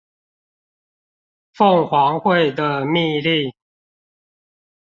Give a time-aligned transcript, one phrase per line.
[1.53, 3.53] 鳳凰會的密令